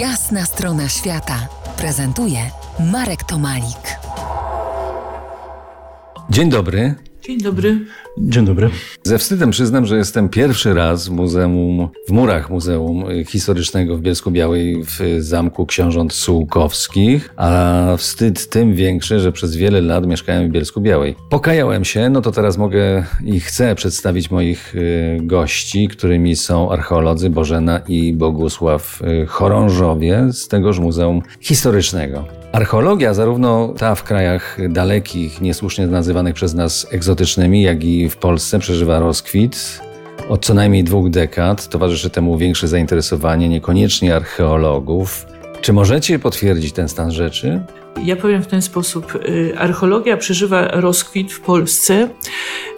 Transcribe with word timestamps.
Jasna 0.00 0.44
strona 0.44 0.88
świata 0.88 1.48
prezentuje 1.76 2.38
Marek 2.92 3.24
Tomalik. 3.24 3.98
Dzień 6.30 6.50
dobry. 6.50 6.94
Dzień 7.26 7.40
dobry. 7.40 7.78
Dzień 8.18 8.44
dobry. 8.44 8.70
Ze 9.02 9.18
wstydem 9.18 9.50
przyznam, 9.50 9.86
że 9.86 9.96
jestem 9.96 10.28
pierwszy 10.28 10.74
raz 10.74 11.08
w 11.08 11.10
muzeum, 11.10 11.88
w 12.08 12.12
murach 12.12 12.50
Muzeum 12.50 13.04
Historycznego 13.24 13.96
w 13.96 14.00
Bielsku 14.00 14.30
Białej 14.30 14.84
w 14.84 15.00
Zamku 15.18 15.66
Książąt 15.66 16.12
Sułkowskich, 16.12 17.34
a 17.36 17.94
wstyd 17.98 18.48
tym 18.48 18.74
większy, 18.74 19.20
że 19.20 19.32
przez 19.32 19.56
wiele 19.56 19.80
lat 19.80 20.06
mieszkałem 20.06 20.48
w 20.48 20.52
Bielsku 20.52 20.80
Białej. 20.80 21.16
Pokajałem 21.30 21.84
się, 21.84 22.10
no 22.10 22.20
to 22.20 22.32
teraz 22.32 22.58
mogę 22.58 23.04
i 23.24 23.40
chcę 23.40 23.74
przedstawić 23.74 24.30
moich 24.30 24.74
y, 24.74 25.18
gości, 25.22 25.88
którymi 25.88 26.36
są 26.36 26.70
archeolodzy 26.70 27.30
Bożena 27.30 27.80
i 27.88 28.12
Bogusław 28.12 29.02
y, 29.02 29.26
Chorążowie 29.26 30.26
z 30.32 30.48
tegoż 30.48 30.78
Muzeum 30.78 31.22
Historycznego. 31.40 32.45
Archeologia, 32.56 33.14
zarówno 33.14 33.68
ta 33.78 33.94
w 33.94 34.02
krajach 34.02 34.58
dalekich, 34.68 35.40
niesłusznie 35.40 35.86
nazywanych 35.86 36.34
przez 36.34 36.54
nas 36.54 36.86
egzotycznymi, 36.90 37.62
jak 37.62 37.84
i 37.84 38.08
w 38.10 38.16
Polsce 38.16 38.58
przeżywa 38.58 38.98
rozkwit. 38.98 39.80
Od 40.28 40.44
co 40.44 40.54
najmniej 40.54 40.84
dwóch 40.84 41.10
dekad 41.10 41.68
towarzyszy 41.68 42.10
temu 42.10 42.38
większe 42.38 42.68
zainteresowanie 42.68 43.48
niekoniecznie 43.48 44.16
archeologów. 44.16 45.26
Czy 45.60 45.72
możecie 45.72 46.18
potwierdzić 46.18 46.72
ten 46.72 46.88
stan 46.88 47.12
rzeczy? 47.12 47.60
Ja 48.04 48.16
powiem 48.16 48.42
w 48.42 48.46
ten 48.46 48.62
sposób. 48.62 49.14
y, 49.28 49.54
Archeologia 49.58 50.16
przeżywa 50.16 50.68
rozkwit 50.68 51.32
w 51.32 51.40
Polsce 51.40 52.08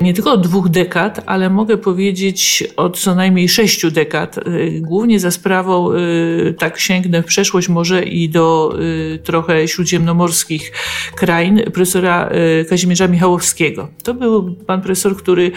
nie 0.00 0.14
tylko 0.14 0.32
od 0.32 0.42
dwóch 0.42 0.68
dekad, 0.68 1.20
ale 1.26 1.50
mogę 1.50 1.76
powiedzieć 1.78 2.64
od 2.76 2.98
co 2.98 3.14
najmniej 3.14 3.48
sześciu 3.48 3.90
dekad. 3.90 4.38
y, 4.38 4.80
Głównie 4.80 5.20
za 5.20 5.30
sprawą, 5.30 5.92
y, 5.92 6.54
tak 6.58 6.78
sięgnę 6.78 7.22
w 7.22 7.26
przeszłość 7.26 7.68
może 7.68 8.02
i 8.02 8.28
do 8.28 8.78
trochę 9.24 9.68
śródziemnomorskich 9.68 10.72
krain, 11.16 11.62
profesora 11.64 12.30
Kazimierza 12.68 13.08
Michałowskiego. 13.08 13.88
To 14.02 14.14
był 14.14 14.54
pan 14.54 14.80
profesor, 14.80 15.16
który 15.16 15.52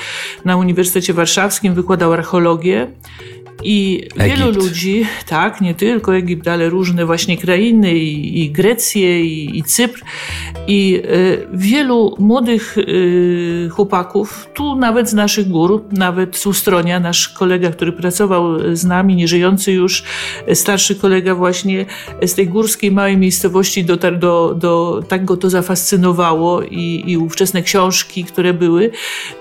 na 0.45 0.58
Uniwersytecie 0.58 1.13
Warszawskim 1.13 1.73
wykładał 1.73 2.13
archeologię. 2.13 2.88
I 3.63 4.07
wielu 4.17 4.49
Egipt. 4.49 4.63
ludzi, 4.63 5.05
tak, 5.27 5.61
nie 5.61 5.75
tylko 5.75 6.16
Egipt, 6.16 6.47
ale 6.47 6.69
różne 6.69 7.05
właśnie 7.05 7.38
krainy, 7.38 7.94
i, 7.94 8.44
i 8.44 8.52
Grecję, 8.52 9.25
i, 9.25 9.57
i 9.57 9.63
Cypr. 9.63 10.02
I 10.67 11.02
y, 11.05 11.47
wielu 11.53 12.16
młodych 12.19 12.77
y, 12.77 13.69
chłopaków, 13.72 14.47
tu 14.53 14.75
nawet 14.75 15.09
z 15.09 15.13
naszych 15.13 15.47
gór, 15.47 15.83
nawet 15.91 16.38
z 16.38 16.45
Ustronia, 16.45 16.99
nasz 16.99 17.29
kolega, 17.29 17.69
który 17.69 17.91
pracował 17.91 18.75
z 18.75 18.85
nami, 18.85 19.16
nieżyjący 19.16 19.72
już, 19.72 20.03
starszy 20.53 20.95
kolega 20.95 21.35
właśnie 21.35 21.85
z 22.25 22.33
tej 22.33 22.47
górskiej 22.47 22.91
małej 22.91 23.17
miejscowości 23.17 23.83
dotarł 23.83 24.17
do, 24.17 24.55
do 24.59 25.03
tak 25.07 25.25
go 25.25 25.38
to 25.38 25.49
zafascynowało 25.49 26.61
i, 26.63 27.03
i 27.07 27.17
ówczesne 27.17 27.61
książki, 27.61 28.23
które 28.23 28.53
były. 28.53 28.91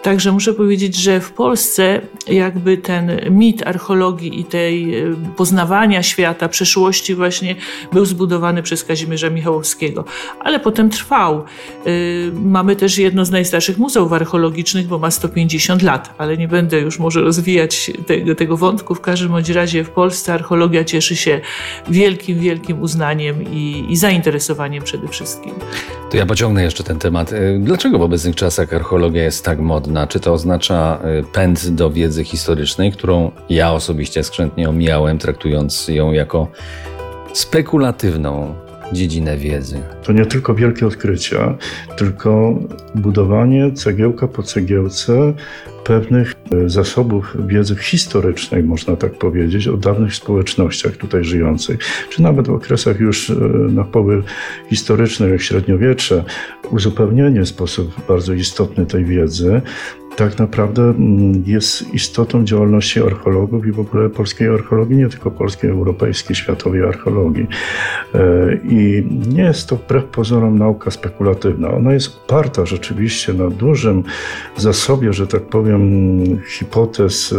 Także 0.02 0.32
muszę 0.32 0.54
powiedzieć, 0.54 0.96
że 0.96 1.20
w 1.20 1.32
Polsce 1.32 2.00
jakby 2.28 2.76
ten 2.78 3.10
mit 3.30 3.66
archeologii 3.66 3.99
i 4.22 4.44
tej 4.44 4.98
e, 4.98 5.16
poznawania 5.36 6.02
świata, 6.02 6.48
przeszłości 6.48 7.14
właśnie 7.14 7.56
był 7.92 8.04
zbudowany 8.04 8.62
przez 8.62 8.84
Kazimierza 8.84 9.30
Michałowskiego. 9.30 10.04
Ale 10.40 10.60
potem 10.60 10.90
trwał. 10.90 11.44
Y, 11.86 12.32
Mamy 12.44 12.76
też 12.76 12.98
jedno 12.98 13.24
z 13.24 13.30
najstarszych 13.30 13.78
muzeów 13.78 14.12
archeologicznych, 14.12 14.86
bo 14.86 14.98
ma 14.98 15.10
150 15.10 15.82
lat, 15.82 16.14
ale 16.18 16.36
nie 16.36 16.48
będę 16.48 16.80
już 16.80 16.98
może 16.98 17.20
rozwijać 17.20 17.90
tego, 18.06 18.34
tego 18.34 18.56
wątku. 18.56 18.94
W 18.94 19.00
każdym 19.00 19.28
bądź 19.28 19.48
razie 19.48 19.84
w 19.84 19.90
Polsce 19.90 20.34
archeologia 20.34 20.84
cieszy 20.84 21.16
się 21.16 21.40
wielkim, 21.88 22.38
wielkim 22.38 22.82
uznaniem 22.82 23.52
i, 23.52 23.86
i 23.88 23.96
zainteresowaniem 23.96 24.82
przede 24.82 25.08
wszystkim. 25.08 25.52
To 26.10 26.16
ja 26.16 26.26
pociągnę 26.26 26.62
jeszcze 26.62 26.84
ten 26.84 26.98
temat. 26.98 27.32
Y, 27.32 27.58
Dlaczego 27.60 27.98
w 27.98 28.02
obecnych 28.02 28.36
czasach 28.36 28.74
archeologia 28.74 29.24
jest 29.24 29.44
tak 29.44 29.60
modna? 29.60 30.06
Czy 30.06 30.20
to 30.20 30.32
oznacza 30.32 30.98
y, 31.20 31.24
pęd 31.32 31.68
do 31.68 31.90
wiedzy 31.90 32.24
historycznej, 32.24 32.92
którą 32.92 33.30
ja 33.50 33.72
osobiście 33.72 34.24
skrzętnie 34.24 34.68
omijałem, 34.68 35.18
traktując 35.18 35.88
ją 35.88 36.12
jako 36.12 36.48
spekulatywną 37.32 38.54
dziedzinę 38.92 39.36
wiedzy? 39.36 39.82
To 40.02 40.12
nie 40.12 40.26
tylko 40.26 40.54
wielkie 40.54 40.86
odkrycia, 40.86 41.56
tylko 41.96 42.54
budowanie 42.94 43.72
cegiełka 43.72 44.28
po 44.28 44.42
cegiełce 44.42 45.32
pewnych 45.84 46.34
e, 46.52 46.68
zasobów 46.68 47.36
wiedzy 47.46 47.76
historycznej, 47.76 48.62
można 48.62 48.96
tak 48.96 49.12
powiedzieć, 49.12 49.68
o 49.68 49.76
dawnych 49.76 50.14
społecznościach 50.14 50.96
tutaj 50.96 51.24
żyjących, 51.24 51.78
czy 52.10 52.22
nawet 52.22 52.46
w 52.46 52.50
okresach 52.50 53.00
już 53.00 53.30
e, 53.30 53.34
na 53.70 53.84
poły 53.84 54.22
historycznych, 54.68 55.30
jak 55.30 55.42
średniowiecze, 55.42 56.24
uzupełnienie 56.70 57.42
w 57.42 57.48
sposób 57.48 57.94
bardzo 58.08 58.32
istotny 58.32 58.86
tej 58.86 59.04
wiedzy 59.04 59.62
tak 60.16 60.38
naprawdę 60.38 60.82
mm, 60.82 61.42
jest 61.46 61.94
istotą 61.94 62.44
działalności 62.44 63.02
archeologów 63.02 63.66
i 63.66 63.72
w 63.72 63.80
ogóle 63.80 64.10
polskiej 64.10 64.48
archeologii, 64.48 64.96
nie 64.96 65.08
tylko 65.08 65.30
polskiej, 65.30 65.70
europejskiej, 65.70 66.36
światowej 66.36 66.84
archeologii. 66.84 67.46
E, 68.14 68.54
I 68.64 69.06
nie 69.28 69.42
jest 69.42 69.68
to 69.68 69.76
wbrew 69.76 70.04
pozorom 70.04 70.58
nauka 70.58 70.90
spekulatywna. 70.90 71.70
Ona 71.70 71.92
jest 71.92 72.20
oparta 72.24 72.66
rzeczywiście 72.66 73.32
na 73.32 73.50
dużym 73.50 74.02
zasobie, 74.56 75.12
że 75.12 75.26
tak 75.26 75.42
powiem, 75.42 75.69
hipotez 76.58 77.32
e, 77.32 77.36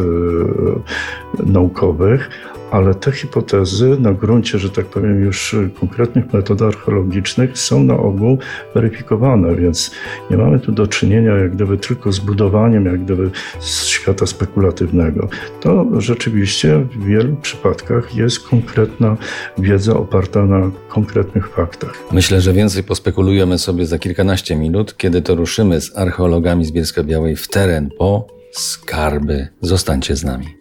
naukowych, 1.43 2.29
ale 2.71 2.95
te 2.95 3.11
hipotezy 3.11 3.97
na 3.99 4.13
gruncie, 4.13 4.59
że 4.59 4.69
tak 4.69 4.85
powiem, 4.85 5.21
już 5.21 5.55
konkretnych 5.79 6.33
metod 6.33 6.61
archeologicznych 6.61 7.57
są 7.57 7.83
na 7.83 7.97
ogół 7.97 8.37
weryfikowane, 8.75 9.55
więc 9.55 9.91
nie 10.31 10.37
mamy 10.37 10.59
tu 10.59 10.71
do 10.71 10.87
czynienia 10.87 11.37
jak 11.37 11.55
gdyby 11.55 11.77
tylko 11.77 12.11
z 12.11 12.19
budowaniem 12.19 12.85
jak 12.85 13.03
gdyby 13.03 13.31
z 13.59 13.85
świata 13.85 14.25
spekulatywnego. 14.25 15.27
To 15.61 15.87
rzeczywiście 15.97 16.79
w 16.79 17.05
wielu 17.05 17.35
przypadkach 17.35 18.15
jest 18.15 18.39
konkretna 18.39 19.17
wiedza 19.57 19.97
oparta 19.97 20.45
na 20.45 20.71
konkretnych 20.89 21.49
faktach. 21.49 21.93
Myślę, 22.11 22.41
że 22.41 22.53
więcej 22.53 22.83
pospekulujemy 22.83 23.57
sobie 23.57 23.85
za 23.85 23.99
kilkanaście 23.99 24.55
minut, 24.55 24.97
kiedy 24.97 25.21
to 25.21 25.35
ruszymy 25.35 25.81
z 25.81 25.97
archeologami 25.97 26.65
z 26.65 26.71
Bielska 26.71 27.03
Białej 27.03 27.35
w 27.35 27.47
teren 27.47 27.89
po 27.97 28.27
skarby. 28.51 29.47
Zostańcie 29.61 30.15
z 30.15 30.23
nami. 30.23 30.60